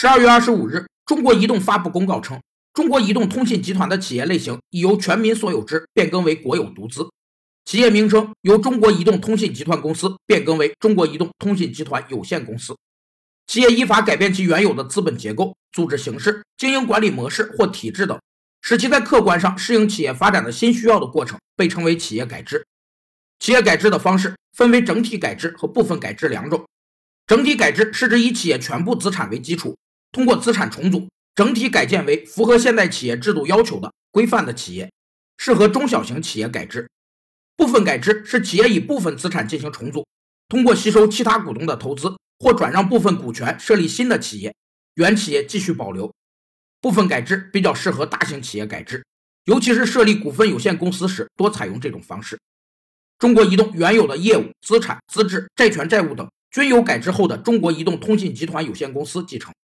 [0.00, 2.40] 十二月二十五日，中国移动发布公告称，
[2.72, 7.10] 中国移动通信集团的企业类型已由全民所有制变更为国有独资，
[7.64, 12.76] 企业名称由中国移动通信集团公司变更为中国移动通信集团有限公司。
[13.48, 18.16] 企业依法改变其原有的资本结构、组织形式、经营管理模式或体制等，
[18.62, 22.64] 使其在客观上适应企业发展的新需要的过程，被称为企业改制。
[23.40, 26.64] 企业改制的方式分为整体改制和部分改制两种。
[27.26, 29.76] 整体改制是指以企业全部资产为基础，
[30.10, 34.90] 通过资产重组，整体改建为符合现代企业制度要求的规范的企业，
[35.36, 36.88] 适合中小型企业改制。
[37.56, 40.06] 部分改制是企业以部分资产进行重组，
[40.48, 44.54] 通过吸收其他股东的投资或转让部分股权设立新的企业，
[44.94, 46.12] 原企业继续保留。
[46.80, 49.04] 部分改制比较适合大型企业改制，
[49.44, 52.38] 尤其是设立股份有限公司时多采用这种方式。
[53.18, 56.28] 中国移动原有的业务、资产、资质、债权、债务等。
[56.50, 59.52] 均由改制后的中国移动通信集团有限公司继承。